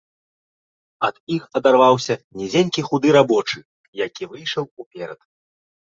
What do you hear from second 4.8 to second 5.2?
уперад.